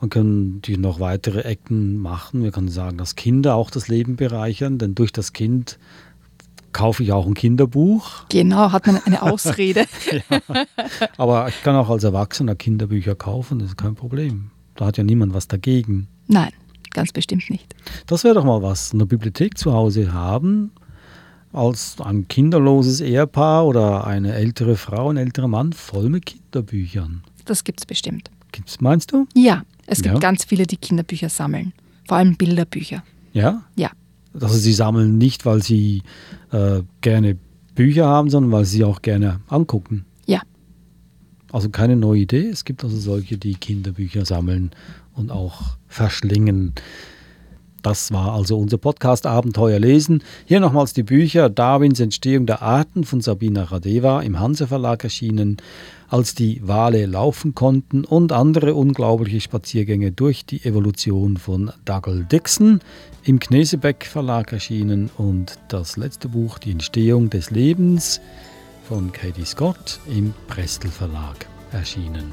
Man 0.00 0.08
kann 0.08 0.62
die 0.62 0.78
noch 0.78 1.00
weitere 1.00 1.42
Ecken 1.42 1.98
machen. 1.98 2.42
Wir 2.42 2.50
können 2.50 2.68
sagen, 2.68 2.96
dass 2.96 3.14
Kinder 3.14 3.54
auch 3.54 3.70
das 3.70 3.88
Leben 3.88 4.16
bereichern, 4.16 4.78
denn 4.78 4.94
durch 4.94 5.12
das 5.12 5.34
Kind 5.34 5.78
kaufe 6.72 7.02
ich 7.02 7.12
auch 7.12 7.26
ein 7.26 7.34
Kinderbuch. 7.34 8.24
Genau, 8.28 8.72
hat 8.72 8.86
man 8.86 9.00
eine 9.04 9.22
Ausrede. 9.30 9.86
ja. 10.10 10.40
Aber 11.16 11.48
ich 11.48 11.62
kann 11.62 11.76
auch 11.76 11.90
als 11.90 12.04
Erwachsener 12.04 12.54
Kinderbücher 12.54 13.14
kaufen, 13.14 13.58
das 13.58 13.70
ist 13.70 13.76
kein 13.76 13.94
Problem. 13.94 14.50
Da 14.76 14.86
hat 14.86 14.96
ja 14.96 15.04
niemand 15.04 15.34
was 15.34 15.48
dagegen. 15.48 16.08
Nein 16.26 16.52
ganz 16.92 17.12
bestimmt 17.12 17.50
nicht. 17.50 17.74
Das 18.06 18.24
wäre 18.24 18.34
doch 18.34 18.44
mal 18.44 18.62
was, 18.62 18.92
eine 18.92 19.06
Bibliothek 19.06 19.58
zu 19.58 19.72
Hause 19.72 20.12
haben, 20.12 20.72
als 21.52 21.96
ein 22.00 22.28
kinderloses 22.28 23.00
Ehepaar 23.00 23.66
oder 23.66 24.06
eine 24.06 24.34
ältere 24.34 24.76
Frau, 24.76 25.10
ein 25.10 25.16
älterer 25.16 25.48
Mann, 25.48 25.72
voll 25.72 26.08
mit 26.08 26.26
Kinderbüchern. 26.26 27.22
Das 27.44 27.64
gibt 27.64 27.80
es 27.80 27.86
bestimmt. 27.86 28.30
Gibt's, 28.52 28.80
meinst 28.80 29.12
du? 29.12 29.26
Ja, 29.34 29.62
es 29.86 30.02
gibt 30.02 30.14
ja. 30.14 30.20
ganz 30.20 30.44
viele, 30.44 30.66
die 30.66 30.76
Kinderbücher 30.76 31.28
sammeln. 31.28 31.72
Vor 32.06 32.18
allem 32.18 32.36
Bilderbücher. 32.36 33.02
Ja? 33.32 33.62
Ja. 33.76 33.90
Also 34.34 34.56
sie 34.56 34.72
sammeln 34.72 35.18
nicht, 35.18 35.44
weil 35.44 35.62
sie 35.62 36.02
äh, 36.50 36.82
gerne 37.00 37.36
Bücher 37.74 38.06
haben, 38.06 38.30
sondern 38.30 38.52
weil 38.52 38.64
sie 38.64 38.84
auch 38.84 39.02
gerne 39.02 39.40
angucken. 39.48 40.04
Ja. 40.26 40.42
Also 41.52 41.68
keine 41.70 41.96
neue 41.96 42.20
Idee. 42.20 42.48
Es 42.48 42.64
gibt 42.64 42.84
also 42.84 42.96
solche, 42.96 43.38
die 43.38 43.54
Kinderbücher 43.54 44.24
sammeln 44.24 44.70
und 45.14 45.30
auch 45.30 45.76
verschlingen. 45.88 46.72
Das 47.82 48.12
war 48.12 48.32
also 48.32 48.58
unser 48.58 48.78
Podcast 48.78 49.26
Abenteuer 49.26 49.80
lesen. 49.80 50.22
Hier 50.44 50.60
nochmals 50.60 50.92
die 50.92 51.02
Bücher 51.02 51.50
Darwins 51.50 51.98
Entstehung 51.98 52.46
der 52.46 52.62
Arten 52.62 53.02
von 53.02 53.20
Sabina 53.20 53.64
Radeva 53.64 54.20
im 54.22 54.38
Hanse 54.38 54.68
Verlag 54.68 55.02
erschienen, 55.02 55.56
als 56.08 56.36
die 56.36 56.60
Wale 56.62 57.06
laufen 57.06 57.56
konnten 57.56 58.04
und 58.04 58.30
andere 58.30 58.74
unglaubliche 58.74 59.40
Spaziergänge 59.40 60.12
durch 60.12 60.46
die 60.46 60.64
Evolution 60.64 61.38
von 61.38 61.72
Dougal 61.84 62.24
Dixon 62.30 62.80
im 63.24 63.40
Knesebeck 63.40 64.06
Verlag 64.06 64.52
erschienen 64.52 65.10
und 65.18 65.58
das 65.66 65.96
letzte 65.96 66.28
Buch 66.28 66.58
Die 66.58 66.70
Entstehung 66.70 67.30
des 67.30 67.50
Lebens 67.50 68.20
von 68.84 69.10
Katie 69.10 69.44
Scott 69.44 69.98
im 70.08 70.34
Prestel 70.46 70.90
Verlag 70.90 71.46
erschienen. 71.72 72.30